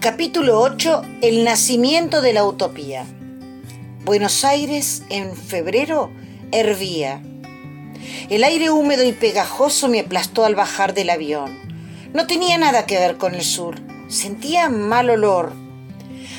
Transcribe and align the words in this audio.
Capítulo 0.00 0.60
8. 0.60 1.02
El 1.22 1.42
nacimiento 1.42 2.22
de 2.22 2.32
la 2.32 2.44
utopía. 2.44 3.04
Buenos 4.04 4.44
Aires, 4.44 5.02
en 5.10 5.34
febrero, 5.34 6.12
hervía. 6.52 7.20
El 8.30 8.44
aire 8.44 8.70
húmedo 8.70 9.02
y 9.02 9.10
pegajoso 9.10 9.88
me 9.88 9.98
aplastó 9.98 10.44
al 10.44 10.54
bajar 10.54 10.94
del 10.94 11.10
avión. 11.10 11.58
No 12.14 12.28
tenía 12.28 12.58
nada 12.58 12.86
que 12.86 12.96
ver 12.96 13.16
con 13.16 13.34
el 13.34 13.42
sur. 13.42 13.80
Sentía 14.06 14.68
mal 14.68 15.10
olor. 15.10 15.52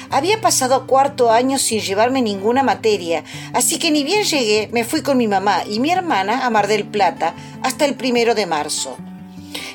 Había 0.09 0.39
pasado 0.39 0.87
cuarto 0.87 1.29
año 1.29 1.59
sin 1.59 1.81
llevarme 1.81 2.21
ninguna 2.21 2.63
materia, 2.63 3.25
así 3.51 3.77
que 3.77 3.91
ni 3.91 4.05
bien 4.05 4.23
llegué, 4.23 4.69
me 4.71 4.85
fui 4.85 5.01
con 5.01 5.17
mi 5.17 5.27
mamá 5.27 5.63
y 5.69 5.81
mi 5.81 5.91
hermana 5.91 6.45
a 6.45 6.49
Mar 6.49 6.67
del 6.67 6.85
Plata 6.85 7.35
hasta 7.61 7.83
el 7.83 7.95
primero 7.95 8.35
de 8.35 8.45
marzo. 8.45 8.95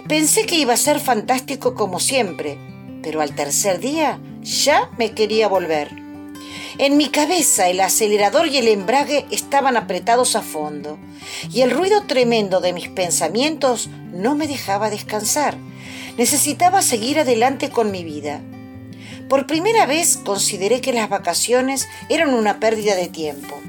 Pensé 0.09 0.47
que 0.47 0.57
iba 0.57 0.73
a 0.73 0.79
ser 0.79 1.01
fantástico 1.01 1.75
como 1.75 2.01
siempre, 2.01 2.59
pero 3.05 3.21
al 3.21 3.35
tercer 3.35 3.79
día 3.81 4.19
ya 4.41 4.91
me 4.97 5.13
quería 5.13 5.47
volver. 5.47 5.91
En 6.79 6.97
mi 6.97 7.09
cabeza 7.09 7.69
el 7.69 7.81
acelerador 7.81 8.49
y 8.49 8.57
el 8.57 8.67
embrague 8.67 9.27
estaban 9.31 9.77
apretados 9.77 10.35
a 10.35 10.43
fondo, 10.43 10.99
y 11.53 11.61
el 11.61 11.71
ruido 11.71 12.05
tremendo 12.05 12.61
de 12.61 12.73
mis 12.73 12.89
pensamientos 12.89 13.89
no 14.11 14.35
me 14.35 14.49
dejaba 14.49 14.89
descansar. 14.91 15.57
Necesitaba 16.17 16.81
seguir 16.81 17.21
adelante 17.21 17.69
con 17.69 17.91
mi 17.91 18.03
vida. 18.05 18.41
Por 19.29 19.47
primera 19.47 19.85
vez 19.85 20.17
consideré 20.17 20.81
que 20.81 20.93
las 20.93 21.11
vacaciones 21.11 21.87
eran 22.09 22.33
una 22.33 22.59
pérdida 22.59 22.97
de 22.97 23.09
tiempo. 23.09 23.61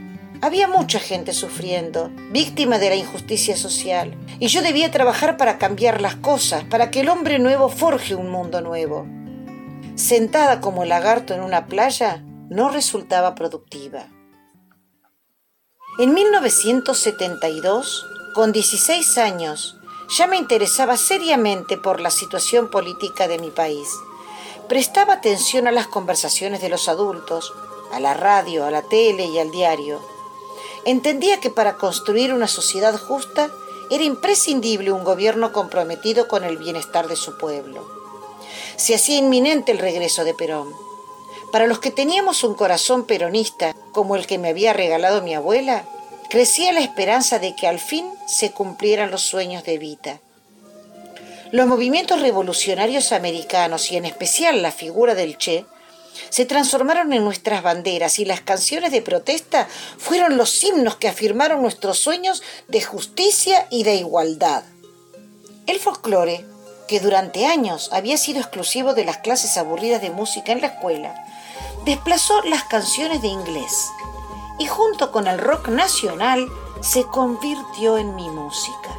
Había 0.42 0.68
mucha 0.68 1.00
gente 1.00 1.34
sufriendo, 1.34 2.10
víctima 2.32 2.78
de 2.78 2.90
la 2.90 2.96
injusticia 2.96 3.58
social, 3.58 4.16
y 4.40 4.48
yo 4.48 4.62
debía 4.62 4.92
trabajar 4.92 5.38
para 5.38 5.58
cambiar 5.58 6.02
las 6.02 6.16
cosas, 6.16 6.64
para 6.64 6.90
que 6.90 7.02
el 7.02 7.10
hombre 7.10 7.40
nuevo 7.40 7.68
forje 7.70 8.16
un 8.16 8.30
mundo 8.30 8.62
nuevo. 8.62 9.06
Sentada 9.96 10.62
como 10.62 10.84
el 10.84 10.90
lagarto 10.90 11.34
en 11.34 11.42
una 11.42 11.68
playa, 11.68 12.24
no 12.50 12.70
resultaba 12.70 13.36
productiva. 13.36 14.08
En 16.00 16.14
1972, 16.14 18.06
con 18.34 18.52
16 18.52 19.18
años, 19.18 19.78
ya 20.18 20.28
me 20.28 20.38
interesaba 20.38 20.98
seriamente 20.98 21.78
por 21.78 22.00
la 22.00 22.12
situación 22.12 22.70
política 22.70 23.28
de 23.28 23.40
mi 23.40 23.50
país. 23.50 23.90
Prestaba 24.68 25.14
atención 25.14 25.68
a 25.68 25.72
las 25.72 25.88
conversaciones 25.88 26.62
de 26.62 26.70
los 26.70 26.90
adultos, 26.90 27.54
a 27.94 28.00
la 28.00 28.14
radio, 28.14 28.66
a 28.66 28.72
la 28.72 28.82
tele 28.82 29.26
y 29.26 29.40
al 29.40 29.52
diario 29.52 30.02
entendía 30.86 31.40
que 31.40 31.50
para 31.50 31.76
construir 31.76 32.34
una 32.34 32.48
sociedad 32.48 32.98
justa 32.98 33.50
era 33.90 34.04
imprescindible 34.04 34.92
un 34.92 35.04
gobierno 35.04 35.52
comprometido 35.52 36.28
con 36.28 36.44
el 36.44 36.58
bienestar 36.58 37.08
de 37.08 37.16
su 37.16 37.38
pueblo. 37.38 38.05
Se 38.78 38.96
hacía 38.96 39.18
inminente 39.18 39.72
el 39.72 39.80
regreso 39.80 40.24
de 40.24 40.34
Perón. 40.34 40.74
Para 41.52 41.68
los 41.68 41.80
que 41.80 41.92
teníamos 41.92 42.44
un 42.44 42.56
corazón 42.56 43.06
peronista 43.06 43.74
como 43.92 44.16
el 44.16 44.28
que 44.28 44.38
me 44.38 44.50
había 44.50 44.74
regalado 44.74 45.22
mi 45.22 45.34
abuela, 45.34 45.86
crecía 46.30 46.74
la 46.74 46.82
esperanza 46.82 47.40
de 47.40 47.56
que 47.56 47.68
al 47.68 47.80
fin 47.80 48.06
se 48.28 48.52
cumplieran 48.52 49.12
los 49.12 49.22
sueños 49.22 49.64
de 49.64 49.76
Evita. 49.76 50.20
Los 51.52 51.68
movimientos 51.68 52.22
revolucionarios 52.22 53.12
americanos 53.12 53.92
y 53.92 53.98
en 53.98 54.06
especial 54.06 54.62
la 54.62 54.72
figura 54.72 55.16
del 55.16 55.38
Che 55.38 55.66
se 56.30 56.46
transformaron 56.46 57.14
en 57.14 57.24
nuestras 57.24 57.64
banderas 57.64 58.20
y 58.20 58.26
las 58.26 58.42
canciones 58.42 58.92
de 58.92 59.02
protesta 59.02 59.68
fueron 59.98 60.38
los 60.38 60.64
himnos 60.64 60.96
que 60.96 61.08
afirmaron 61.08 61.62
nuestros 61.62 62.00
sueños 62.00 62.42
de 62.68 62.82
justicia 62.82 63.68
y 63.70 63.84
de 63.84 63.96
igualdad. 63.96 64.64
El 65.68 65.80
folclore, 65.80 66.46
que 66.88 67.00
durante 67.00 67.46
años 67.46 67.90
había 67.92 68.18
sido 68.18 68.40
exclusivo 68.40 68.94
de 68.94 69.06
las 69.06 69.18
clases 69.18 69.58
aburridas 69.58 70.02
de 70.02 70.12
música 70.12 70.52
en 70.52 70.62
la 70.62 70.68
escuela, 70.68 71.26
desplazó 71.86 72.42
las 72.44 72.64
canciones 72.64 73.22
de 73.22 73.28
inglés 73.28 73.90
y 74.58 74.68
junto 74.68 75.12
con 75.12 75.28
el 75.28 75.40
rock 75.40 75.70
nacional 75.70 76.48
se 76.82 77.04
convirtió 77.06 77.98
en 77.98 78.16
mi 78.16 78.30
música. 78.30 78.90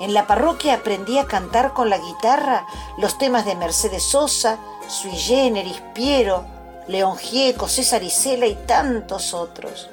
En 0.00 0.14
la 0.14 0.26
parroquia 0.26 0.74
aprendí 0.74 1.18
a 1.18 1.26
cantar 1.26 1.72
con 1.72 1.88
la 1.88 1.98
guitarra 1.98 2.66
los 2.98 3.18
temas 3.18 3.44
de 3.44 3.54
Mercedes 3.54 4.02
Sosa, 4.02 4.58
Sui 4.88 5.12
Generis, 5.12 5.80
Piero, 5.94 6.44
León 6.88 7.16
Gieco, 7.16 7.68
César 7.68 8.02
Isela 8.02 8.46
y 8.46 8.54
tantos 8.66 9.32
otros. 9.32 9.88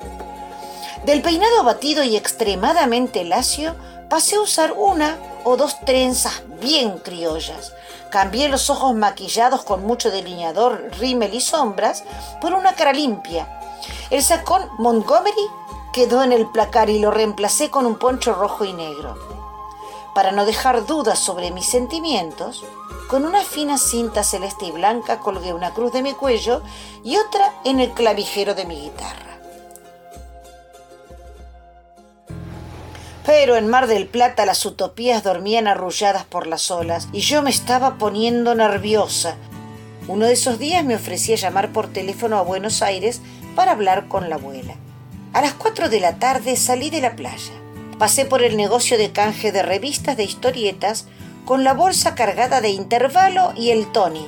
Del 1.06 1.22
peinado 1.22 1.64
batido 1.64 2.04
y 2.04 2.18
extremadamente 2.18 3.24
lacio, 3.24 3.76
pasé 4.10 4.36
a 4.36 4.42
usar 4.42 4.74
una 4.74 5.18
o 5.44 5.58
dos 5.58 5.80
trenzas 5.82 6.42
bien 6.62 7.00
criollas. 7.00 7.74
Cambié 8.12 8.50
los 8.50 8.70
ojos 8.70 8.96
maquillados 8.96 9.64
con 9.64 9.86
mucho 9.86 10.12
delineador, 10.12 10.90
rímel 11.00 11.34
y 11.34 11.42
sombras 11.42 12.04
por 12.42 12.54
una 12.54 12.74
cara 12.74 12.94
limpia. 12.94 13.48
El 14.10 14.24
sacón 14.24 14.68
Montgomery 14.78 15.48
quedó 15.94 16.24
en 16.24 16.32
el 16.32 16.48
placar 16.48 16.90
y 16.90 17.00
lo 17.00 17.12
reemplacé 17.12 17.70
con 17.70 17.86
un 17.86 17.98
poncho 17.98 18.34
rojo 18.34 18.66
y 18.66 18.74
negro 18.74 19.40
para 20.20 20.34
no 20.34 20.46
dejar 20.46 20.86
dudas 20.86 21.18
sobre 21.18 21.50
mis 21.52 21.66
sentimientos, 21.66 22.66
con 23.08 23.26
una 23.26 23.42
fina 23.42 23.78
cinta 23.78 24.24
celeste 24.24 24.66
y 24.66 24.72
blanca 24.72 25.20
colgué 25.20 25.54
una 25.54 25.74
cruz 25.74 25.94
de 25.94 26.02
mi 26.02 26.14
cuello 26.14 26.62
y 27.06 27.16
otra 27.16 27.54
en 27.64 27.80
el 27.80 27.92
clavijero 27.92 28.54
de 28.54 28.66
mi 28.66 28.76
guitarra. 28.76 29.39
Pero 33.30 33.58
en 33.58 33.68
Mar 33.68 33.86
del 33.86 34.08
Plata 34.08 34.44
las 34.48 34.66
utopías 34.66 35.22
dormían 35.22 35.68
arrulladas 35.68 36.26
por 36.26 36.48
las 36.48 36.72
olas 36.72 37.08
y 37.14 37.20
yo 37.20 37.44
me 37.44 37.52
estaba 37.52 38.00
poniendo 38.00 38.56
nerviosa. 38.56 39.36
Uno 40.08 40.26
de 40.26 40.34
esos 40.34 40.58
días 40.58 40.84
me 40.84 40.96
ofrecí 40.96 41.34
a 41.34 41.36
llamar 41.36 41.72
por 41.72 41.94
teléfono 41.94 42.40
a 42.40 42.42
Buenos 42.42 42.82
Aires 42.82 43.22
para 43.56 43.74
hablar 43.74 44.08
con 44.08 44.32
la 44.32 44.38
abuela. 44.38 44.74
A 45.34 45.42
las 45.42 45.54
cuatro 45.54 45.90
de 45.90 46.00
la 46.00 46.18
tarde 46.18 46.56
salí 46.56 46.90
de 46.90 47.02
la 47.02 47.16
playa 47.16 47.54
pasé 48.00 48.26
por 48.26 48.42
el 48.42 48.58
negocio 48.58 48.98
de 48.98 49.12
canje 49.12 49.52
de 49.52 49.62
revistas 49.62 50.18
de 50.18 50.24
historietas 50.24 51.06
con 51.46 51.64
la 51.64 51.76
bolsa 51.76 52.16
cargada 52.16 52.62
de 52.62 52.70
intervalo 52.70 53.54
y 53.56 53.70
el 53.70 53.92
Tony. 53.92 54.26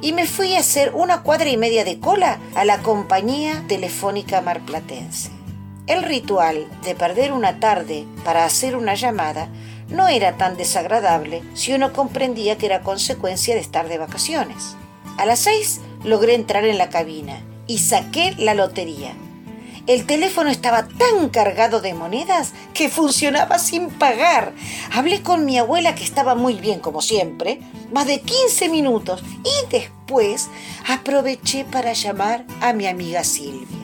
Y 0.00 0.14
me 0.14 0.26
fui 0.26 0.56
a 0.56 0.60
hacer 0.60 0.90
una 0.96 1.22
cuadra 1.22 1.48
y 1.48 1.56
media 1.56 1.84
de 1.84 2.00
cola 2.00 2.40
a 2.56 2.64
la 2.64 2.82
compañía 2.82 3.62
telefónica 3.68 4.40
marplatense. 4.40 5.41
El 5.86 6.02
ritual 6.02 6.66
de 6.84 6.94
perder 6.94 7.32
una 7.32 7.60
tarde 7.60 8.06
para 8.24 8.44
hacer 8.44 8.76
una 8.76 8.94
llamada 8.94 9.48
no 9.88 10.08
era 10.08 10.36
tan 10.36 10.56
desagradable 10.56 11.42
si 11.54 11.72
uno 11.72 11.92
comprendía 11.92 12.56
que 12.56 12.66
era 12.66 12.82
consecuencia 12.82 13.54
de 13.54 13.60
estar 13.60 13.88
de 13.88 13.98
vacaciones. 13.98 14.76
A 15.18 15.26
las 15.26 15.40
seis 15.40 15.80
logré 16.04 16.34
entrar 16.34 16.64
en 16.64 16.78
la 16.78 16.88
cabina 16.88 17.40
y 17.66 17.78
saqué 17.78 18.34
la 18.38 18.54
lotería 18.54 19.14
el 19.88 20.06
teléfono 20.06 20.48
estaba 20.48 20.86
tan 20.86 21.28
cargado 21.30 21.80
de 21.80 21.92
monedas 21.92 22.52
que 22.72 22.88
funcionaba 22.88 23.58
sin 23.58 23.90
pagar. 23.90 24.52
Hablé 24.92 25.22
con 25.22 25.44
mi 25.44 25.58
abuela 25.58 25.96
que 25.96 26.04
estaba 26.04 26.36
muy 26.36 26.54
bien 26.54 26.78
como 26.78 27.02
siempre, 27.02 27.60
más 27.92 28.06
de 28.06 28.20
15 28.20 28.68
minutos 28.68 29.24
y 29.42 29.70
después 29.70 30.48
aproveché 30.88 31.64
para 31.64 31.94
llamar 31.94 32.46
a 32.60 32.72
mi 32.72 32.86
amiga 32.86 33.24
Silvia. 33.24 33.81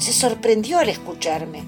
Se 0.00 0.14
sorprendió 0.14 0.78
al 0.78 0.88
escucharme. 0.88 1.62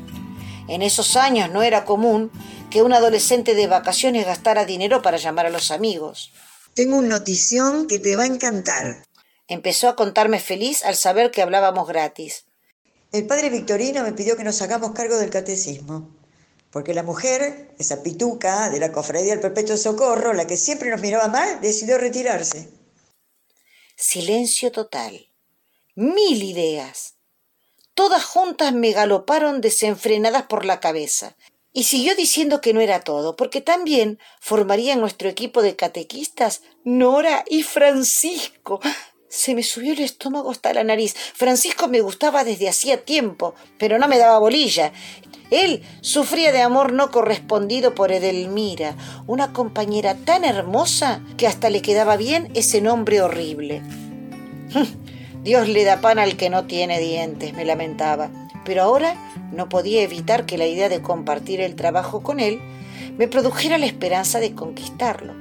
En 0.67 0.81
esos 0.81 1.17
años 1.17 1.51
no 1.51 1.63
era 1.63 1.85
común 1.85 2.33
que 2.71 2.83
un 2.83 2.95
adolescente 2.95 3.55
de 3.55 3.67
vacaciones 3.67 4.25
gastara 4.25 4.65
dinero 4.65 5.03
para 5.03 5.19
llamar 5.19 5.45
a 5.45 5.51
los 5.51 5.71
amigos. 5.71 6.33
Tengo 6.75 6.97
una 6.97 7.09
notición 7.09 7.87
que 7.87 7.99
te 7.99 8.17
va 8.17 8.23
a 8.23 8.27
encantar. 8.27 9.05
Empezó 9.49 9.91
a 9.91 9.97
contarme 9.97 10.41
feliz 10.41 10.83
al 10.83 10.97
saber 10.97 11.31
que 11.31 11.43
hablábamos 11.43 11.87
gratis. 11.87 12.47
El 13.13 13.27
padre 13.27 13.51
Victorino 13.51 14.03
me 14.03 14.15
pidió 14.15 14.39
que 14.39 14.45
nos 14.45 14.63
hagamos 14.63 14.93
cargo 14.93 15.19
del 15.19 15.29
catecismo, 15.29 16.17
porque 16.71 16.95
la 16.95 17.03
mujer, 17.03 17.75
esa 17.79 18.03
pituca 18.03 18.71
de 18.71 18.81
la 18.81 18.93
cofradía 18.93 19.33
del 19.33 19.41
Perpetuo 19.41 19.77
Socorro, 19.77 20.33
la 20.33 20.47
que 20.47 20.57
siempre 20.57 20.89
nos 20.89 21.03
miraba 21.03 21.29
mal, 21.29 21.61
decidió 21.61 21.99
retirarse. 21.99 22.71
Silencio 23.95 24.73
total. 24.73 25.29
Mil 25.95 26.43
ideas. 26.43 27.17
Todas 28.03 28.25
juntas 28.25 28.73
me 28.73 28.91
galoparon 28.91 29.61
desenfrenadas 29.61 30.43
por 30.43 30.65
la 30.65 30.81
cabeza. 30.81 31.37
Y 31.73 31.85
siguió 31.85 32.17
diciendo 32.17 32.61
que 32.61 32.75
no 32.75 32.81
era 32.81 32.99
todo, 32.99 33.37
porque 33.37 33.61
también 33.61 34.19
formarían 34.41 34.99
nuestro 34.99 35.29
equipo 35.29 35.63
de 35.63 35.77
catequistas 35.77 36.63
Nora 36.83 37.45
y 37.49 37.63
Francisco. 37.63 38.81
Se 39.29 39.55
me 39.55 39.63
subió 39.63 39.93
el 39.93 40.01
estómago 40.01 40.51
hasta 40.51 40.75
la 40.75 40.83
nariz. 40.83 41.15
Francisco 41.15 41.87
me 41.87 42.01
gustaba 42.01 42.43
desde 42.43 42.69
hacía 42.69 43.05
tiempo, 43.05 43.55
pero 43.79 44.01
no 44.01 44.09
me 44.09 44.19
daba 44.19 44.41
bolilla. 44.41 44.93
Él 45.53 45.85
sufría 46.01 46.51
de 46.51 46.61
amor 46.61 46.93
no 46.93 47.13
correspondido 47.13 47.95
por 47.95 48.11
Edelmira, 48.11 48.97
una 49.29 49.53
compañera 49.53 50.17
tan 50.17 50.45
hermosa 50.45 51.23
que 51.37 51.47
hasta 51.47 51.71
le 51.71 51.83
quedaba 51.83 52.17
bien 52.17 52.51
ese 52.55 52.81
nombre 52.81 53.23
horrible. 53.23 53.81
Dios 55.43 55.69
le 55.69 55.85
da 55.85 56.01
pan 56.01 56.21
al 56.21 56.37
que 56.37 56.51
no 56.51 56.65
tiene 56.65 57.01
dientes, 57.01 57.53
me 57.55 57.65
lamentaba. 57.65 58.31
Pero 58.65 58.83
ahora 58.83 59.17
no 59.51 59.69
podía 59.69 60.03
evitar 60.03 60.47
que 60.47 60.57
la 60.57 60.67
idea 60.67 60.89
de 60.89 61.03
compartir 61.03 61.61
el 61.61 61.75
trabajo 61.75 62.23
con 62.23 62.39
él 62.39 62.61
me 63.19 63.27
produjera 63.27 63.77
la 63.77 63.87
esperanza 63.87 64.39
de 64.39 64.55
conquistarlo. 64.55 65.35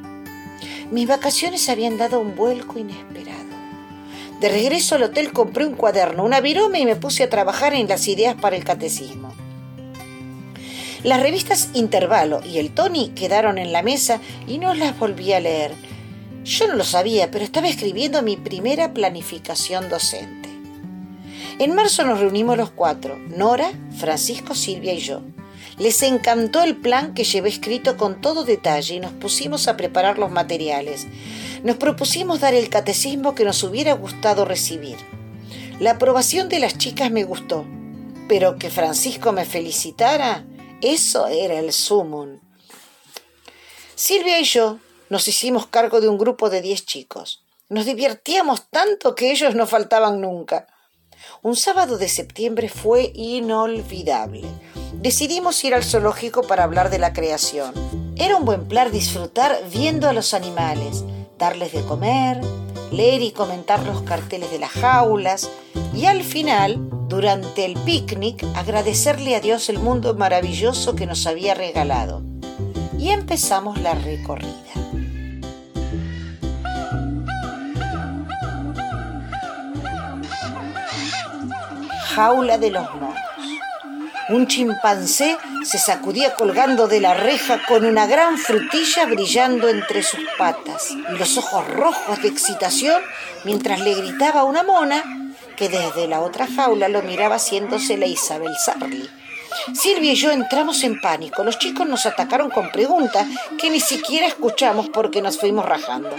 Mis 0.89 1.07
vacaciones 1.07 1.69
habían 1.69 1.97
dado 1.97 2.19
un 2.19 2.35
vuelco 2.35 2.79
inesperado. 2.79 3.41
De 4.39 4.49
regreso 4.49 4.95
al 4.95 5.03
hotel 5.03 5.31
compré 5.31 5.67
un 5.67 5.75
cuaderno, 5.75 6.23
una 6.23 6.41
virome 6.41 6.79
y 6.79 6.85
me 6.85 6.95
puse 6.95 7.23
a 7.23 7.29
trabajar 7.29 7.75
en 7.75 7.87
las 7.87 8.07
ideas 8.07 8.35
para 8.35 8.55
el 8.55 8.63
catecismo. 8.63 9.31
Las 11.03 11.21
revistas 11.21 11.69
Intervalo 11.73 12.41
y 12.43 12.57
el 12.57 12.71
Tony 12.71 13.09
quedaron 13.09 13.59
en 13.59 13.71
la 13.71 13.83
mesa 13.83 14.19
y 14.47 14.57
no 14.57 14.73
las 14.73 14.97
volví 14.97 15.31
a 15.33 15.39
leer. 15.39 15.71
Yo 16.43 16.67
no 16.67 16.75
lo 16.75 16.83
sabía, 16.83 17.29
pero 17.29 17.45
estaba 17.45 17.67
escribiendo 17.67 18.21
mi 18.23 18.35
primera 18.35 18.93
planificación 18.93 19.89
docente. 19.89 20.49
En 21.59 21.75
marzo 21.75 22.03
nos 22.03 22.19
reunimos 22.19 22.57
los 22.57 22.71
cuatro, 22.71 23.19
Nora, 23.37 23.71
Francisco, 23.97 24.55
Silvia 24.55 24.93
y 24.93 24.99
yo. 24.99 25.21
Les 25.77 26.01
encantó 26.01 26.63
el 26.63 26.75
plan 26.75 27.13
que 27.13 27.23
llevé 27.23 27.49
escrito 27.49 27.95
con 27.95 28.21
todo 28.21 28.43
detalle 28.43 28.95
y 28.95 28.99
nos 28.99 29.11
pusimos 29.13 29.67
a 29.67 29.77
preparar 29.77 30.17
los 30.17 30.31
materiales. 30.31 31.05
Nos 31.63 31.77
propusimos 31.77 32.39
dar 32.39 32.55
el 32.55 32.69
catecismo 32.69 33.35
que 33.35 33.45
nos 33.45 33.61
hubiera 33.63 33.93
gustado 33.93 34.43
recibir. 34.43 34.97
La 35.79 35.91
aprobación 35.91 36.49
de 36.49 36.59
las 36.59 36.77
chicas 36.77 37.11
me 37.11 37.23
gustó, 37.23 37.65
pero 38.27 38.57
que 38.57 38.71
Francisco 38.71 39.31
me 39.31 39.45
felicitara, 39.45 40.45
eso 40.81 41.27
era 41.27 41.59
el 41.59 41.71
sumum. 41.71 42.39
Silvia 43.93 44.39
y 44.39 44.45
yo 44.45 44.79
nos 45.11 45.27
hicimos 45.27 45.67
cargo 45.67 46.01
de 46.01 46.09
un 46.09 46.17
grupo 46.17 46.49
de 46.49 46.63
diez 46.63 46.83
chicos. 46.87 47.43
Nos 47.69 47.85
divertíamos 47.85 48.67
tanto 48.71 49.13
que 49.13 49.31
ellos 49.31 49.53
no 49.53 49.67
faltaban 49.67 50.19
nunca. 50.19 50.65
Un 51.43 51.55
sábado 51.55 51.99
de 51.99 52.09
septiembre 52.09 52.67
fue 52.67 53.11
inolvidable 53.13 54.47
decidimos 55.01 55.63
ir 55.63 55.73
al 55.73 55.83
zoológico 55.83 56.43
para 56.43 56.63
hablar 56.63 56.89
de 56.89 56.99
la 56.99 57.11
creación. 57.11 57.73
Era 58.15 58.37
un 58.37 58.45
buen 58.45 58.67
plan 58.67 58.91
disfrutar 58.91 59.57
viendo 59.71 60.07
a 60.07 60.13
los 60.13 60.33
animales, 60.33 61.03
darles 61.39 61.73
de 61.73 61.81
comer, 61.81 62.39
leer 62.91 63.21
y 63.21 63.31
comentar 63.31 63.83
los 63.83 64.03
carteles 64.03 64.51
de 64.51 64.59
las 64.59 64.71
jaulas 64.71 65.49
y 65.95 66.05
al 66.05 66.23
final, 66.23 66.77
durante 67.07 67.65
el 67.65 67.73
picnic, 67.79 68.45
agradecerle 68.55 69.35
a 69.35 69.39
Dios 69.39 69.69
el 69.69 69.79
mundo 69.79 70.13
maravilloso 70.13 70.95
que 70.95 71.07
nos 71.07 71.25
había 71.25 71.55
regalado. 71.55 72.21
Y 72.99 73.09
empezamos 73.09 73.79
la 73.81 73.95
recorrida. 73.95 75.00
Jaula 82.15 82.57
de 82.57 82.71
los 82.71 82.93
monos. 82.95 83.15
Un 84.27 84.45
chimpancé 84.47 85.37
se 85.63 85.77
sacudía 85.77 86.35
colgando 86.35 86.87
de 86.87 86.99
la 86.99 87.13
reja 87.13 87.61
con 87.65 87.85
una 87.85 88.05
gran 88.05 88.37
frutilla 88.37 89.05
brillando 89.05 89.69
entre 89.69 90.03
sus 90.03 90.19
patas 90.37 90.91
y 90.91 91.17
los 91.17 91.37
ojos 91.37 91.65
rojos 91.69 92.21
de 92.21 92.27
excitación 92.27 93.01
mientras 93.45 93.79
le 93.79 93.93
gritaba 93.93 94.41
a 94.41 94.43
una 94.43 94.63
mona 94.63 95.03
que 95.55 95.69
desde 95.69 96.07
la 96.07 96.19
otra 96.19 96.47
jaula 96.47 96.89
lo 96.89 97.01
miraba 97.01 97.35
haciéndose 97.35 97.97
la 97.97 98.07
Isabel 98.07 98.55
Sarli. 98.57 99.09
Silvia 99.73 100.11
y 100.11 100.15
yo 100.15 100.31
entramos 100.31 100.83
en 100.83 100.99
pánico. 100.99 101.45
Los 101.45 101.59
chicos 101.59 101.87
nos 101.87 102.05
atacaron 102.05 102.49
con 102.49 102.71
preguntas 102.71 103.25
que 103.57 103.69
ni 103.69 103.79
siquiera 103.79 104.27
escuchamos 104.27 104.89
porque 104.89 105.21
nos 105.21 105.39
fuimos 105.39 105.65
rajando. 105.65 106.13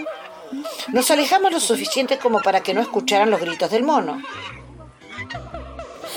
Nos 0.88 1.10
alejamos 1.10 1.52
lo 1.52 1.60
suficiente 1.60 2.18
como 2.18 2.40
para 2.40 2.62
que 2.62 2.72
no 2.72 2.80
escucharan 2.80 3.30
los 3.30 3.40
gritos 3.40 3.70
del 3.70 3.82
mono. 3.82 4.22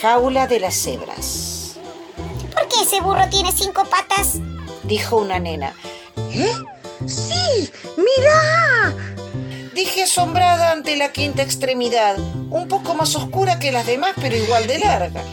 Jaula 0.06 0.46
de 0.46 0.60
las 0.60 0.76
cebras. 0.76 1.78
¿Por 2.54 2.68
qué 2.68 2.84
ese 2.84 3.02
burro 3.02 3.28
tiene 3.32 3.52
cinco 3.52 3.86
patas? 3.90 4.36
Dijo 4.84 5.18
una 5.18 5.40
nena. 5.40 5.74
¿Eh? 6.32 6.54
¡Sí! 7.08 7.72
¡Mira! 7.98 8.94
Dije 9.74 10.04
asombrada 10.04 10.74
ante 10.74 10.96
la 10.96 11.12
quinta 11.12 11.42
extremidad, 11.42 12.20
un 12.52 12.68
poco 12.68 12.94
más 12.94 13.16
oscura 13.16 13.58
que 13.58 13.72
las 13.72 13.88
demás, 13.88 14.12
pero 14.22 14.36
igual 14.36 14.68
de 14.68 14.78
larga. 14.78 15.24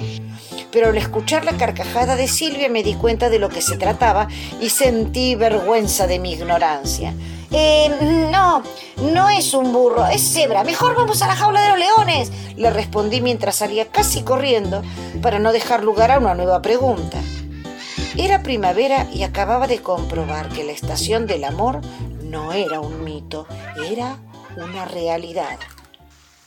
Pero 0.70 0.88
al 0.88 0.96
escuchar 0.96 1.44
la 1.44 1.58
carcajada 1.58 2.16
de 2.16 2.26
Silvia 2.26 2.70
me 2.70 2.82
di 2.82 2.94
cuenta 2.94 3.28
de 3.28 3.38
lo 3.38 3.50
que 3.50 3.60
se 3.60 3.76
trataba 3.76 4.26
y 4.58 4.70
sentí 4.70 5.34
vergüenza 5.34 6.06
de 6.06 6.18
mi 6.18 6.32
ignorancia. 6.32 7.12
Eh, 7.52 8.28
no, 8.30 8.62
no 9.12 9.28
es 9.28 9.52
un 9.52 9.72
burro, 9.72 10.06
es 10.06 10.22
cebra. 10.32 10.64
Mejor 10.64 10.94
vamos 10.94 11.20
a 11.22 11.26
la 11.26 11.36
jaula 11.36 11.60
de 11.60 11.68
los 11.68 11.78
leones, 11.78 12.32
le 12.56 12.70
respondí 12.70 13.20
mientras 13.20 13.56
salía 13.56 13.88
casi 13.88 14.22
corriendo 14.22 14.82
para 15.20 15.38
no 15.38 15.52
dejar 15.52 15.84
lugar 15.84 16.10
a 16.10 16.18
una 16.18 16.34
nueva 16.34 16.62
pregunta. 16.62 17.18
Era 18.16 18.42
primavera 18.42 19.08
y 19.12 19.22
acababa 19.22 19.66
de 19.66 19.80
comprobar 19.80 20.48
que 20.48 20.64
la 20.64 20.72
estación 20.72 21.26
del 21.26 21.44
amor 21.44 21.80
no 22.22 22.52
era 22.52 22.80
un 22.80 23.04
mito, 23.04 23.46
era 23.90 24.18
una 24.56 24.84
realidad. 24.84 25.58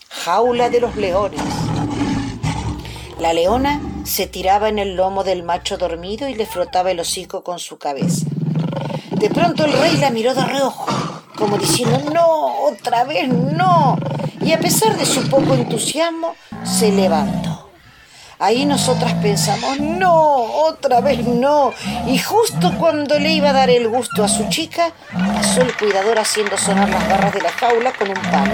Jaula 0.10 0.70
de 0.70 0.80
los 0.80 0.96
leones. 0.96 1.42
La 3.20 3.34
leona 3.34 3.82
se 4.04 4.28
tiraba 4.28 4.70
en 4.70 4.80
el 4.80 4.96
lomo 4.96 5.24
del 5.24 5.44
macho 5.44 5.78
dormido 5.78 6.28
y 6.28 6.36
le 6.36 6.46
frotaba 6.46 6.92
el 6.92 7.00
hocico 7.00 7.44
con 7.44 7.60
su 7.60 7.78
cabeza. 7.78 8.28
De 9.26 9.32
pronto 9.34 9.66
el 9.66 9.74
rey 9.74 9.98
la 9.98 10.12
miró 10.12 10.36
de 10.36 10.46
reojo, 10.46 10.86
como 11.36 11.58
diciendo, 11.58 12.00
no, 12.14 12.68
otra 12.68 13.06
vez 13.06 13.28
no. 13.28 13.98
Y 14.40 14.54
a 14.54 14.60
pesar 14.60 14.96
de 14.96 15.04
su 15.04 15.28
poco 15.28 15.56
entusiasmo, 15.56 16.36
se 16.64 16.92
levantó. 16.92 17.72
Ahí 18.38 18.68
nosotras 18.68 19.16
pensamos, 19.24 19.80
no, 19.80 20.14
otra 20.14 21.02
vez 21.02 21.26
no. 21.26 21.74
Y 22.06 22.20
justo 22.20 22.72
cuando 22.78 23.18
le 23.18 23.32
iba 23.32 23.50
a 23.50 23.54
dar 23.54 23.72
el 23.72 23.88
gusto 23.88 24.24
a 24.24 24.28
su 24.28 24.48
chica, 24.50 24.94
pasó 25.12 25.62
el 25.62 25.76
cuidador 25.76 26.20
haciendo 26.20 26.56
sonar 26.56 26.88
las 26.88 27.10
barras 27.10 27.34
de 27.34 27.42
la 27.42 27.52
jaula 27.52 27.94
con 27.94 28.10
un 28.10 28.22
palo. 28.30 28.54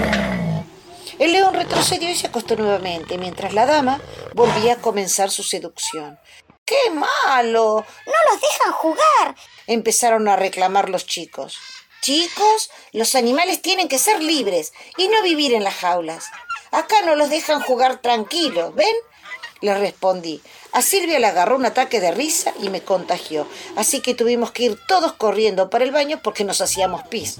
El 1.18 1.32
león 1.32 1.52
retrocedió 1.52 2.08
y 2.08 2.14
se 2.14 2.28
acostó 2.28 2.56
nuevamente, 2.56 3.18
mientras 3.18 3.52
la 3.52 3.66
dama 3.66 4.00
volvía 4.32 4.72
a 4.72 4.76
comenzar 4.76 5.30
su 5.30 5.42
seducción. 5.42 6.18
¡Qué 6.64 6.90
malo! 6.94 7.84
¡No 8.06 8.12
los 8.30 8.40
dejan 8.40 8.72
jugar! 8.72 9.34
Empezaron 9.72 10.28
a 10.28 10.36
reclamar 10.36 10.90
los 10.90 11.06
chicos. 11.06 11.56
Chicos, 12.02 12.70
los 12.92 13.14
animales 13.14 13.62
tienen 13.62 13.88
que 13.88 13.98
ser 13.98 14.22
libres 14.22 14.74
y 14.98 15.08
no 15.08 15.22
vivir 15.22 15.54
en 15.54 15.64
las 15.64 15.76
jaulas. 15.76 16.26
Acá 16.72 16.96
no 17.06 17.16
los 17.16 17.30
dejan 17.30 17.62
jugar 17.62 18.02
tranquilos, 18.02 18.74
¿ven? 18.74 18.94
le 19.62 19.74
respondí. 19.78 20.42
A 20.72 20.82
Silvia 20.82 21.18
le 21.18 21.26
agarró 21.26 21.56
un 21.56 21.64
ataque 21.64 22.00
de 22.00 22.10
risa 22.10 22.52
y 22.62 22.68
me 22.68 22.82
contagió, 22.82 23.46
así 23.74 24.00
que 24.00 24.14
tuvimos 24.14 24.50
que 24.50 24.64
ir 24.64 24.78
todos 24.86 25.14
corriendo 25.14 25.70
para 25.70 25.84
el 25.84 25.90
baño 25.90 26.20
porque 26.22 26.44
nos 26.44 26.60
hacíamos 26.60 27.04
pis. 27.04 27.38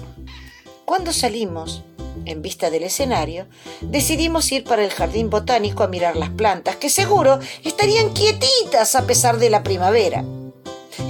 Cuando 0.85 1.13
salimos, 1.13 1.83
en 2.25 2.41
vista 2.41 2.71
del 2.71 2.83
escenario, 2.83 3.45
decidimos 3.81 4.51
ir 4.51 4.63
para 4.63 4.83
el 4.83 4.91
jardín 4.91 5.29
botánico 5.29 5.83
a 5.83 5.87
mirar 5.87 6.15
las 6.15 6.31
plantas, 6.31 6.77
que 6.77 6.89
seguro 6.89 7.39
estarían 7.63 8.11
quietitas 8.13 8.95
a 8.95 9.05
pesar 9.05 9.37
de 9.37 9.51
la 9.51 9.61
primavera. 9.61 10.23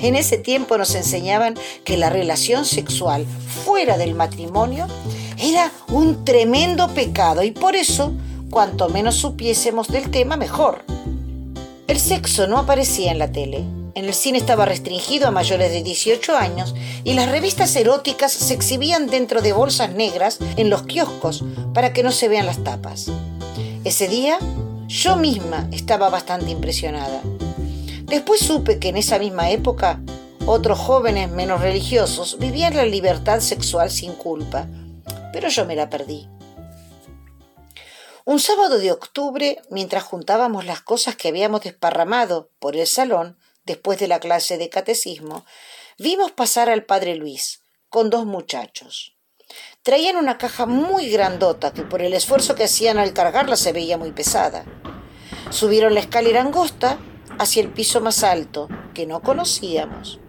En 0.01 0.15
ese 0.15 0.37
tiempo 0.37 0.77
nos 0.77 0.95
enseñaban 0.95 1.55
que 1.83 1.97
la 1.97 2.09
relación 2.09 2.65
sexual 2.65 3.25
fuera 3.63 3.97
del 3.97 4.15
matrimonio 4.15 4.87
era 5.37 5.71
un 5.89 6.25
tremendo 6.25 6.87
pecado 6.89 7.43
y 7.43 7.51
por 7.51 7.75
eso, 7.75 8.13
cuanto 8.49 8.89
menos 8.89 9.15
supiésemos 9.15 9.87
del 9.87 10.11
tema, 10.11 10.37
mejor. 10.37 10.83
El 11.87 11.99
sexo 11.99 12.47
no 12.47 12.57
aparecía 12.57 13.11
en 13.11 13.19
la 13.19 13.31
tele. 13.31 13.63
En 13.95 14.05
el 14.05 14.13
cine 14.13 14.39
estaba 14.39 14.65
restringido 14.65 15.27
a 15.27 15.31
mayores 15.31 15.71
de 15.71 15.83
18 15.83 16.35
años 16.35 16.73
y 17.03 17.13
las 17.13 17.29
revistas 17.29 17.75
eróticas 17.75 18.31
se 18.31 18.53
exhibían 18.53 19.07
dentro 19.07 19.41
de 19.41 19.53
bolsas 19.53 19.91
negras 19.93 20.39
en 20.57 20.69
los 20.69 20.83
kioscos 20.83 21.43
para 21.73 21.93
que 21.93 22.01
no 22.01 22.11
se 22.11 22.27
vean 22.27 22.47
las 22.47 22.63
tapas. 22.63 23.11
Ese 23.83 24.07
día 24.07 24.39
yo 24.87 25.17
misma 25.17 25.67
estaba 25.71 26.09
bastante 26.09 26.49
impresionada. 26.49 27.21
Después 28.05 28.41
supe 28.41 28.79
que 28.79 28.89
en 28.89 28.97
esa 28.97 29.17
misma 29.17 29.49
época 29.49 29.99
otros 30.45 30.77
jóvenes 30.77 31.31
menos 31.31 31.61
religiosos 31.61 32.37
vivían 32.37 32.75
la 32.75 32.85
libertad 32.85 33.39
sexual 33.39 33.89
sin 33.89 34.13
culpa, 34.13 34.67
pero 35.31 35.47
yo 35.47 35.65
me 35.65 35.75
la 35.75 35.89
perdí. 35.89 36.27
Un 38.25 38.39
sábado 38.39 38.77
de 38.77 38.91
octubre, 38.91 39.61
mientras 39.69 40.03
juntábamos 40.03 40.65
las 40.65 40.81
cosas 40.81 41.15
que 41.15 41.29
habíamos 41.29 41.61
desparramado 41.61 42.51
por 42.59 42.75
el 42.75 42.87
salón 42.87 43.37
después 43.65 43.99
de 43.99 44.07
la 44.07 44.19
clase 44.19 44.57
de 44.57 44.69
catecismo, 44.69 45.45
vimos 45.97 46.31
pasar 46.31 46.69
al 46.69 46.83
padre 46.83 47.15
Luis 47.15 47.63
con 47.89 48.09
dos 48.09 48.25
muchachos. 48.25 49.15
Traían 49.81 50.17
una 50.17 50.37
caja 50.37 50.65
muy 50.65 51.09
grandota 51.09 51.73
que 51.73 51.83
por 51.83 52.01
el 52.01 52.13
esfuerzo 52.13 52.55
que 52.55 52.65
hacían 52.65 52.97
al 52.97 53.13
cargarla 53.13 53.55
se 53.55 53.71
veía 53.73 53.97
muy 53.97 54.11
pesada. 54.11 54.65
Subieron 55.51 55.93
la 55.93 55.99
escalera 55.99 56.41
angosta 56.41 56.97
hacia 57.39 57.61
el 57.61 57.69
piso 57.69 58.01
más 58.01 58.23
alto, 58.23 58.67
que 58.93 59.05
no 59.05 59.21
conocíamos. 59.21 60.19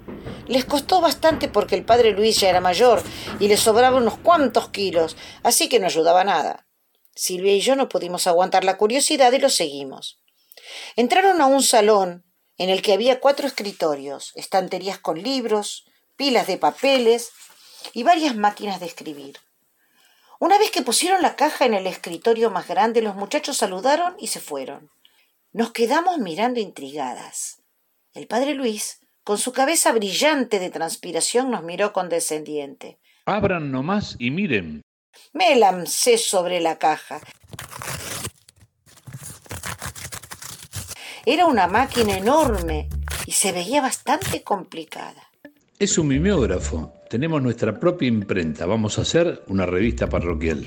Les 0.46 0.64
costó 0.64 1.00
bastante 1.00 1.48
porque 1.48 1.74
el 1.74 1.84
padre 1.84 2.12
Luis 2.12 2.38
ya 2.40 2.50
era 2.50 2.60
mayor 2.60 3.02
y 3.40 3.48
le 3.48 3.56
sobraban 3.56 4.02
unos 4.02 4.18
cuantos 4.18 4.68
kilos, 4.68 5.16
así 5.42 5.68
que 5.68 5.80
no 5.80 5.86
ayudaba 5.86 6.24
nada. 6.24 6.66
Silvia 7.14 7.54
y 7.54 7.60
yo 7.60 7.76
no 7.76 7.88
pudimos 7.88 8.26
aguantar 8.26 8.64
la 8.64 8.76
curiosidad 8.76 9.32
y 9.32 9.38
lo 9.38 9.48
seguimos. 9.48 10.20
Entraron 10.96 11.40
a 11.40 11.46
un 11.46 11.62
salón 11.62 12.24
en 12.58 12.70
el 12.70 12.82
que 12.82 12.92
había 12.92 13.20
cuatro 13.20 13.46
escritorios, 13.46 14.32
estanterías 14.34 14.98
con 14.98 15.22
libros, 15.22 15.84
pilas 16.16 16.46
de 16.46 16.58
papeles 16.58 17.30
y 17.92 18.02
varias 18.02 18.36
máquinas 18.36 18.80
de 18.80 18.86
escribir. 18.86 19.38
Una 20.40 20.58
vez 20.58 20.70
que 20.70 20.82
pusieron 20.82 21.22
la 21.22 21.36
caja 21.36 21.64
en 21.64 21.74
el 21.74 21.86
escritorio 21.86 22.50
más 22.50 22.68
grande, 22.68 23.02
los 23.02 23.14
muchachos 23.14 23.56
saludaron 23.56 24.14
y 24.18 24.28
se 24.28 24.40
fueron. 24.40 24.90
Nos 25.54 25.70
quedamos 25.70 26.18
mirando 26.18 26.58
intrigadas. 26.58 27.62
El 28.12 28.26
padre 28.26 28.54
Luis, 28.54 28.98
con 29.22 29.38
su 29.38 29.52
cabeza 29.52 29.92
brillante 29.92 30.58
de 30.58 30.68
transpiración, 30.68 31.48
nos 31.52 31.62
miró 31.62 31.92
condescendiente. 31.92 32.98
Abran 33.24 33.70
nomás 33.70 34.16
y 34.18 34.32
miren. 34.32 34.82
Me 35.32 35.54
lancé 35.54 36.18
sobre 36.18 36.60
la 36.60 36.76
caja. 36.78 37.20
Era 41.24 41.46
una 41.46 41.68
máquina 41.68 42.18
enorme 42.18 42.88
y 43.24 43.30
se 43.30 43.52
veía 43.52 43.80
bastante 43.80 44.42
complicada. 44.42 45.30
Es 45.78 45.98
un 45.98 46.08
mimeógrafo. 46.08 46.92
Tenemos 47.08 47.40
nuestra 47.40 47.78
propia 47.78 48.08
imprenta. 48.08 48.66
Vamos 48.66 48.98
a 48.98 49.02
hacer 49.02 49.44
una 49.46 49.66
revista 49.66 50.08
parroquial. 50.08 50.66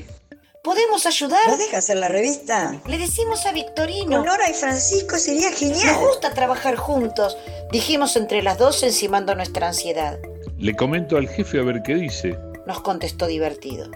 ¿Podemos 0.67 1.05
ayudar? 1.05 1.47
¿No 1.47 1.55
deja 1.55 1.77
hacer 1.77 1.95
la 1.95 2.09
revista? 2.09 2.77
Le 2.87 2.97
decimos 2.97 3.45
a 3.45 3.53
Victorino. 3.53 4.17
Con 4.17 4.25
Nora 4.25 4.49
y 4.49 4.53
Francisco 4.53 5.15
sería 5.17 5.49
genial. 5.53 5.93
Nos 5.93 6.09
gusta 6.09 6.33
trabajar 6.33 6.75
juntos, 6.75 7.37
dijimos 7.71 8.17
entre 8.17 8.43
las 8.43 8.57
dos 8.57 8.83
encimando 8.83 9.33
nuestra 9.33 9.67
ansiedad. 9.67 10.19
Le 10.57 10.75
comento 10.75 11.15
al 11.15 11.29
jefe 11.29 11.61
a 11.61 11.63
ver 11.63 11.83
qué 11.83 11.95
dice. 11.95 12.37
Nos 12.65 12.81
contestó 12.81 13.27
divertido. 13.27 13.89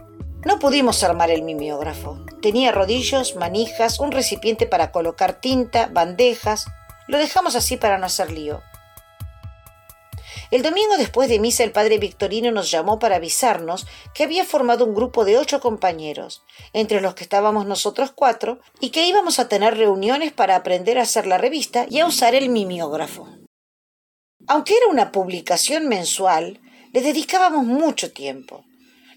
No 0.45 0.59
pudimos 0.59 1.03
armar 1.03 1.29
el 1.29 1.43
mimeógrafo. 1.43 2.25
Tenía 2.41 2.71
rodillos, 2.71 3.35
manijas, 3.35 3.99
un 3.99 4.13
recipiente 4.13 4.65
para 4.65 4.93
colocar 4.93 5.41
tinta, 5.41 5.89
bandejas. 5.91 6.67
Lo 7.09 7.17
dejamos 7.17 7.57
así 7.57 7.75
para 7.75 7.97
no 7.97 8.05
hacer 8.05 8.31
lío. 8.31 8.61
El 10.51 10.63
domingo 10.63 10.97
después 10.97 11.29
de 11.29 11.39
misa 11.39 11.63
el 11.63 11.71
padre 11.71 11.97
Victorino 11.97 12.51
nos 12.51 12.69
llamó 12.69 12.99
para 12.99 13.15
avisarnos 13.15 13.87
que 14.13 14.25
había 14.25 14.43
formado 14.43 14.85
un 14.85 14.93
grupo 14.93 15.23
de 15.23 15.37
ocho 15.37 15.61
compañeros, 15.61 16.43
entre 16.73 16.99
los 16.99 17.15
que 17.15 17.23
estábamos 17.23 17.65
nosotros 17.65 18.11
cuatro, 18.13 18.59
y 18.81 18.89
que 18.89 19.07
íbamos 19.07 19.39
a 19.39 19.47
tener 19.47 19.77
reuniones 19.77 20.33
para 20.33 20.57
aprender 20.57 20.99
a 20.99 21.03
hacer 21.03 21.25
la 21.25 21.37
revista 21.37 21.85
y 21.89 21.99
a 21.99 22.05
usar 22.05 22.35
el 22.35 22.49
mimeógrafo. 22.49 23.29
Aunque 24.47 24.75
era 24.75 24.87
una 24.87 25.13
publicación 25.13 25.87
mensual, 25.87 26.59
le 26.91 27.01
dedicábamos 27.01 27.63
mucho 27.63 28.11
tiempo. 28.11 28.65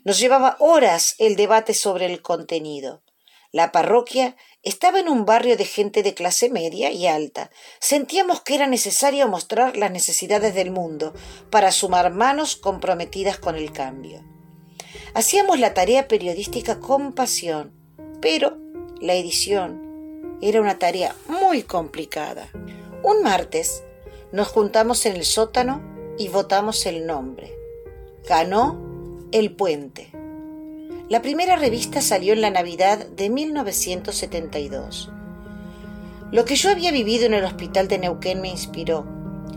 Nos 0.05 0.21
llevaba 0.21 0.57
horas 0.61 1.17
el 1.19 1.35
debate 1.35 1.75
sobre 1.75 2.07
el 2.07 2.23
contenido. 2.23 3.04
La 3.55 3.71
parroquia 3.71 4.35
estaba 4.65 4.99
en 4.99 5.09
un 5.09 5.27
barrio 5.27 5.57
de 5.57 5.65
gente 5.65 6.03
de 6.03 6.13
clase 6.13 6.51
media 6.51 6.91
y 6.91 7.07
alta. 7.07 7.53
Sentíamos 7.79 8.41
que 8.41 8.57
era 8.57 8.67
necesario 8.67 9.29
mostrar 9.29 9.77
las 9.77 9.93
necesidades 9.93 10.57
del 10.57 10.73
mundo 10.73 11.15
para 11.51 11.71
sumar 11.71 12.13
manos 12.13 12.57
comprometidas 12.57 13.39
con 13.39 13.55
el 13.55 13.71
cambio. 13.71 14.25
Hacíamos 15.15 15.61
la 15.61 15.73
tarea 15.73 16.09
periodística 16.09 16.81
con 16.81 17.13
pasión, 17.13 17.73
pero 18.21 18.59
la 19.01 19.15
edición 19.15 20.37
era 20.43 20.61
una 20.61 20.81
tarea 20.81 21.15
muy 21.29 21.63
complicada. 21.63 22.49
Un 23.05 23.23
martes 23.23 23.85
nos 24.33 24.49
juntamos 24.49 25.07
en 25.07 25.15
el 25.15 25.25
sótano 25.25 25.81
y 26.19 26.27
votamos 26.27 26.87
el 26.87 27.07
nombre. 27.07 27.57
Ganó 28.29 29.29
El 29.31 29.55
Puente. 29.55 30.24
La 31.11 31.21
primera 31.21 31.57
revista 31.57 32.01
salió 32.01 32.33
en 32.33 32.41
la 32.41 32.49
Navidad 32.49 33.07
de 33.09 33.29
1972. 33.29 35.11
Lo 36.33 36.47
que 36.47 36.57
yo 36.57 36.71
había 36.71 36.93
vivido 36.93 37.27
en 37.27 37.35
el 37.35 37.45
hospital 37.45 37.89
de 37.89 37.99
Neuquén 37.99 38.41
me 38.41 38.49
inspiró 38.49 39.05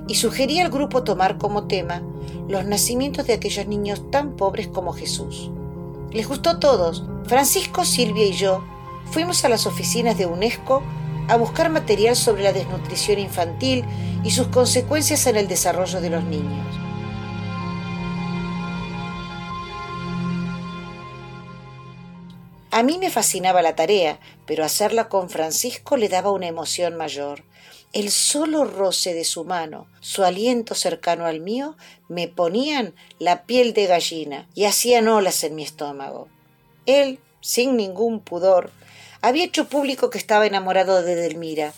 y 0.10 0.16
sugerí 0.16 0.60
al 0.60 0.70
grupo 0.70 1.04
tomar 1.04 1.38
como 1.38 1.68
tema 1.68 2.04
los 2.50 2.66
nacimientos 2.66 3.28
de 3.28 3.34
aquellos 3.34 3.66
niños 3.66 4.12
tan 4.12 4.36
pobres 4.36 4.68
como 4.68 4.92
Jesús. 4.92 5.50
Les 6.12 6.28
gustó 6.28 6.50
a 6.50 6.60
todos. 6.60 7.06
Francisco, 7.28 7.86
Silvia 7.86 8.26
y 8.26 8.34
yo 8.34 8.62
fuimos 9.12 9.46
a 9.46 9.50
las 9.50 9.68
oficinas 9.68 10.18
de 10.18 10.26
UNESCO 10.26 10.84
a 11.30 11.38
buscar 11.38 11.70
material 11.70 12.18
sobre 12.18 12.44
la 12.44 12.52
desnutrición 12.52 13.20
infantil 13.20 13.86
y 14.22 14.32
sus 14.32 14.48
consecuencias 14.48 15.26
en 15.28 15.38
el 15.38 15.48
desarrollo 15.48 16.02
de 16.02 16.10
los 16.10 16.26
niños. 16.26 16.87
A 22.78 22.84
mí 22.84 23.00
me 23.00 23.10
fascinaba 23.10 23.64
la 23.64 23.76
tarea, 23.76 24.20
pero 24.46 24.64
hacerla 24.64 25.10
con 25.10 25.32
Francisco 25.32 25.98
le 25.98 26.10
daba 26.10 26.30
una 26.30 26.46
emoción 26.46 26.96
mayor. 26.96 27.44
El 27.92 28.12
solo 28.12 28.66
roce 28.66 29.16
de 29.16 29.24
su 29.24 29.46
mano, 29.46 29.88
su 30.00 30.24
aliento 30.24 30.76
cercano 30.76 31.26
al 31.26 31.40
mío, 31.40 31.76
me 32.08 32.28
ponían 32.28 32.94
la 33.18 33.46
piel 33.46 33.74
de 33.74 33.88
gallina 33.88 34.48
y 34.54 34.66
hacían 34.66 35.08
olas 35.08 35.44
en 35.44 35.56
mi 35.56 35.64
estómago. 35.64 36.28
Él, 36.86 37.18
sin 37.42 37.78
ningún 37.78 38.20
pudor, 38.20 38.70
había 39.22 39.46
hecho 39.46 39.68
público 39.70 40.12
que 40.12 40.20
estaba 40.20 40.46
enamorado 40.46 41.02
de 41.02 41.16
Delmira, 41.16 41.74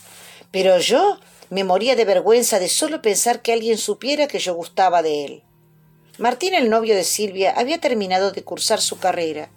pero 0.52 0.80
yo 0.80 1.18
me 1.50 1.64
moría 1.64 1.96
de 1.96 2.04
vergüenza 2.04 2.60
de 2.60 2.68
solo 2.68 3.02
pensar 3.02 3.42
que 3.42 3.54
alguien 3.54 3.78
supiera 3.78 4.28
que 4.28 4.40
yo 4.40 4.54
gustaba 4.54 5.02
de 5.02 5.24
él. 5.24 5.44
Martín, 6.18 6.56
el 6.56 6.70
novio 6.70 6.94
de 6.94 7.06
Silvia, 7.06 7.54
había 7.56 7.80
terminado 7.80 8.34
de 8.34 8.44
cursar 8.44 8.82
su 8.82 9.00
carrera 9.00 9.50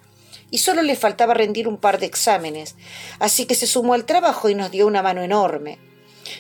y 0.52 0.58
solo 0.58 0.82
le 0.82 0.94
faltaba 0.96 1.32
rendir 1.32 1.66
un 1.66 1.78
par 1.78 1.98
de 1.98 2.06
exámenes, 2.06 2.76
así 3.18 3.46
que 3.46 3.54
se 3.56 3.66
sumó 3.66 3.94
al 3.94 4.04
trabajo 4.04 4.50
y 4.50 4.54
nos 4.54 4.70
dio 4.70 4.86
una 4.86 5.02
mano 5.02 5.22
enorme. 5.22 5.78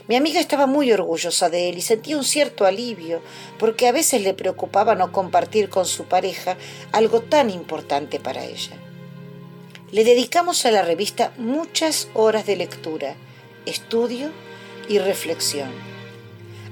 Mi 0.06 0.16
amiga 0.16 0.38
estaba 0.38 0.66
muy 0.66 0.92
orgullosa 0.92 1.48
de 1.48 1.70
él 1.70 1.78
y 1.78 1.80
sentía 1.80 2.18
un 2.18 2.24
cierto 2.24 2.66
alivio, 2.66 3.22
porque 3.58 3.88
a 3.88 3.92
veces 3.92 4.20
le 4.20 4.34
preocupaba 4.34 4.94
no 4.94 5.12
compartir 5.12 5.70
con 5.70 5.86
su 5.86 6.04
pareja 6.04 6.58
algo 6.92 7.22
tan 7.22 7.48
importante 7.48 8.20
para 8.20 8.44
ella. 8.44 8.76
Le 9.90 10.04
dedicamos 10.04 10.66
a 10.66 10.70
la 10.70 10.82
revista 10.82 11.32
muchas 11.38 12.08
horas 12.12 12.44
de 12.44 12.56
lectura, 12.56 13.16
estudio 13.64 14.30
y 14.90 14.98
reflexión. 14.98 15.70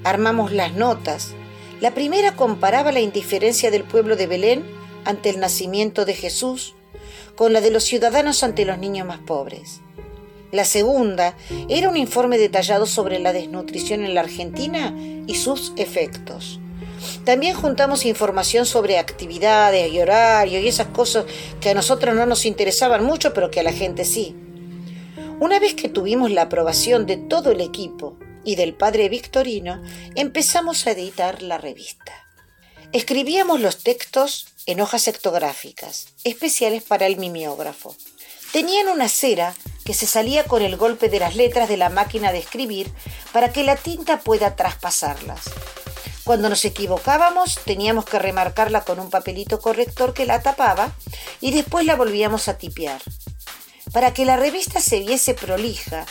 Armamos 0.03 0.51
las 0.51 0.73
notas. 0.73 1.33
La 1.81 1.95
primera 1.95 2.35
comparaba 2.35 2.91
la 2.91 2.99
indiferencia 2.99 3.71
del 3.71 3.83
pueblo 3.83 4.15
de 4.15 4.27
Belén 4.27 4.63
ante 5.05 5.31
el 5.31 5.39
nacimiento 5.39 6.05
de 6.05 6.13
Jesús 6.13 6.75
con 7.35 7.53
la 7.53 7.61
de 7.61 7.71
los 7.71 7.83
ciudadanos 7.83 8.43
ante 8.43 8.65
los 8.65 8.77
niños 8.77 9.07
más 9.07 9.19
pobres. 9.19 9.81
La 10.51 10.65
segunda 10.65 11.37
era 11.69 11.89
un 11.89 11.95
informe 11.95 12.37
detallado 12.37 12.85
sobre 12.85 13.19
la 13.19 13.31
desnutrición 13.31 14.03
en 14.03 14.13
la 14.13 14.21
Argentina 14.21 14.93
y 15.25 15.35
sus 15.35 15.71
efectos. 15.77 16.59
También 17.23 17.55
juntamos 17.55 18.05
información 18.05 18.65
sobre 18.65 18.99
actividades 18.99 19.91
y 19.91 19.99
horarios 19.99 20.63
y 20.63 20.67
esas 20.67 20.87
cosas 20.87 21.25
que 21.59 21.69
a 21.69 21.73
nosotros 21.73 22.15
no 22.15 22.25
nos 22.25 22.45
interesaban 22.45 23.03
mucho, 23.03 23.33
pero 23.33 23.49
que 23.49 23.61
a 23.61 23.63
la 23.63 23.71
gente 23.71 24.05
sí. 24.05 24.35
Una 25.39 25.59
vez 25.59 25.73
que 25.73 25.89
tuvimos 25.89 26.31
la 26.31 26.43
aprobación 26.43 27.05
de 27.05 27.17
todo 27.17 27.51
el 27.51 27.61
equipo 27.61 28.17
y 28.43 28.55
del 28.55 28.73
padre 28.73 29.09
Victorino, 29.09 29.81
empezamos 30.15 30.85
a 30.85 30.91
editar 30.91 31.41
la 31.41 31.57
revista. 31.57 32.13
Escribíamos 32.91 33.61
los 33.61 33.83
textos 33.83 34.47
en 34.65 34.81
hojas 34.81 35.01
sectográficas, 35.01 36.07
especiales 36.23 36.83
para 36.83 37.07
el 37.07 37.17
mimeógrafo. 37.17 37.95
Tenían 38.51 38.89
una 38.89 39.07
cera 39.07 39.55
que 39.85 39.93
se 39.93 40.05
salía 40.05 40.43
con 40.43 40.61
el 40.61 40.77
golpe 40.77 41.09
de 41.09 41.19
las 41.19 41.35
letras 41.35 41.69
de 41.69 41.77
la 41.77 41.89
máquina 41.89 42.31
de 42.31 42.39
escribir 42.39 42.91
para 43.31 43.51
que 43.51 43.63
la 43.63 43.75
tinta 43.75 44.19
pueda 44.19 44.55
traspasarlas. 44.55 45.41
Cuando 46.23 46.49
nos 46.49 46.63
equivocábamos 46.65 47.59
teníamos 47.65 48.05
que 48.05 48.19
remarcarla 48.19 48.81
con 48.81 48.99
un 48.99 49.09
papelito 49.09 49.59
corrector 49.59 50.13
que 50.13 50.25
la 50.25 50.41
tapaba 50.41 50.93
y 51.39 51.51
después 51.51 51.85
la 51.85 51.95
volvíamos 51.95 52.47
a 52.47 52.57
tipear. 52.57 53.01
Para 53.91 54.13
que 54.13 54.25
la 54.25 54.37
revista 54.37 54.79
se 54.79 54.99
viese 54.99 55.33
prolija, 55.33 56.05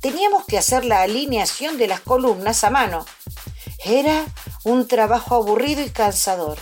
teníamos 0.00 0.44
que 0.46 0.58
hacer 0.58 0.84
la 0.84 1.02
alineación 1.02 1.78
de 1.78 1.86
las 1.86 2.00
columnas 2.00 2.64
a 2.64 2.70
mano. 2.70 3.06
Era 3.84 4.26
un 4.64 4.88
trabajo 4.88 5.36
aburrido 5.36 5.82
y 5.82 5.90
cansador. 5.90 6.58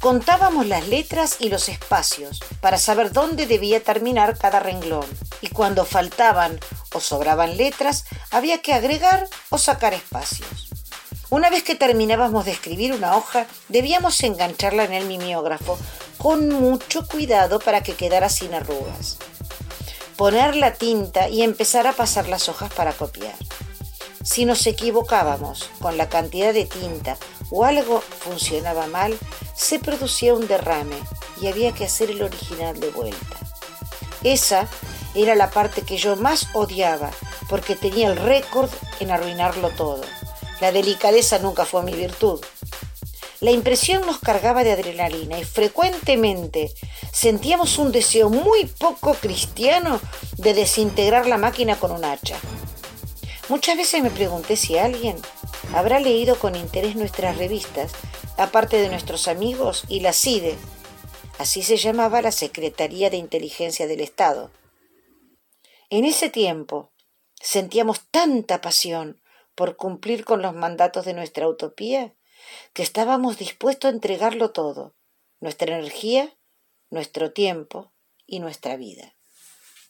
Contábamos 0.00 0.66
las 0.66 0.86
letras 0.88 1.36
y 1.40 1.48
los 1.48 1.68
espacios 1.68 2.40
para 2.60 2.78
saber 2.78 3.12
dónde 3.12 3.46
debía 3.46 3.82
terminar 3.82 4.36
cada 4.38 4.60
renglón 4.60 5.06
y 5.40 5.48
cuando 5.48 5.84
faltaban 5.84 6.60
o 6.92 7.00
sobraban 7.00 7.56
letras 7.56 8.04
había 8.30 8.62
que 8.62 8.74
agregar 8.74 9.28
o 9.50 9.58
sacar 9.58 9.94
espacios. 9.94 10.68
Una 11.28 11.50
vez 11.50 11.64
que 11.64 11.74
terminábamos 11.74 12.44
de 12.44 12.52
escribir 12.52 12.92
una 12.92 13.16
hoja, 13.16 13.46
debíamos 13.68 14.22
engancharla 14.22 14.84
en 14.84 14.92
el 14.92 15.06
mimeógrafo 15.06 15.78
con 16.18 16.50
mucho 16.50 17.06
cuidado 17.08 17.58
para 17.58 17.82
que 17.82 17.94
quedara 17.94 18.28
sin 18.28 18.54
arrugas. 18.54 19.18
Poner 20.16 20.54
la 20.56 20.74
tinta 20.74 21.28
y 21.28 21.42
empezar 21.42 21.86
a 21.86 21.92
pasar 21.92 22.28
las 22.28 22.48
hojas 22.48 22.72
para 22.72 22.92
copiar. 22.92 23.34
Si 24.22 24.44
nos 24.44 24.66
equivocábamos 24.66 25.70
con 25.80 25.96
la 25.96 26.08
cantidad 26.08 26.52
de 26.52 26.66
tinta 26.66 27.16
o 27.50 27.64
algo 27.64 28.00
funcionaba 28.00 28.86
mal, 28.86 29.16
se 29.56 29.78
producía 29.78 30.34
un 30.34 30.46
derrame 30.46 30.96
y 31.40 31.46
había 31.46 31.72
que 31.72 31.84
hacer 31.84 32.10
el 32.10 32.22
original 32.22 32.78
de 32.78 32.90
vuelta. 32.90 33.38
Esa 34.22 34.68
era 35.14 35.34
la 35.34 35.50
parte 35.50 35.82
que 35.82 35.96
yo 35.96 36.16
más 36.16 36.48
odiaba 36.52 37.10
porque 37.48 37.74
tenía 37.74 38.08
el 38.08 38.16
récord 38.16 38.70
en 39.00 39.10
arruinarlo 39.10 39.70
todo. 39.70 40.02
La 40.60 40.72
delicadeza 40.72 41.38
nunca 41.38 41.64
fue 41.64 41.82
mi 41.82 41.94
virtud. 41.94 42.40
La 43.40 43.50
impresión 43.50 44.04
nos 44.06 44.18
cargaba 44.18 44.64
de 44.64 44.72
adrenalina 44.72 45.38
y 45.38 45.44
frecuentemente 45.44 46.72
sentíamos 47.12 47.78
un 47.78 47.92
deseo 47.92 48.30
muy 48.30 48.64
poco 48.64 49.14
cristiano 49.14 50.00
de 50.36 50.54
desintegrar 50.54 51.26
la 51.26 51.36
máquina 51.36 51.76
con 51.76 51.92
un 51.92 52.04
hacha. 52.04 52.36
Muchas 53.48 53.76
veces 53.76 54.02
me 54.02 54.10
pregunté 54.10 54.56
si 54.56 54.78
alguien 54.78 55.16
habrá 55.74 56.00
leído 56.00 56.36
con 56.36 56.56
interés 56.56 56.96
nuestras 56.96 57.36
revistas, 57.36 57.92
aparte 58.36 58.76
de 58.78 58.88
nuestros 58.88 59.28
amigos 59.28 59.84
y 59.88 60.00
la 60.00 60.12
CIDE, 60.12 60.56
así 61.38 61.62
se 61.62 61.76
llamaba 61.76 62.22
la 62.22 62.32
Secretaría 62.32 63.10
de 63.10 63.16
Inteligencia 63.16 63.86
del 63.86 64.00
Estado. 64.00 64.50
En 65.90 66.04
ese 66.04 66.28
tiempo 66.28 66.92
sentíamos 67.40 68.00
tanta 68.10 68.60
pasión 68.60 69.20
por 69.54 69.76
cumplir 69.76 70.24
con 70.24 70.42
los 70.42 70.54
mandatos 70.54 71.04
de 71.04 71.14
nuestra 71.14 71.48
utopía 71.48 72.14
que 72.72 72.82
estábamos 72.82 73.38
dispuestos 73.38 73.90
a 73.90 73.94
entregarlo 73.94 74.50
todo, 74.50 74.94
nuestra 75.40 75.76
energía, 75.76 76.36
nuestro 76.90 77.32
tiempo 77.32 77.92
y 78.26 78.40
nuestra 78.40 78.76
vida. 78.76 79.15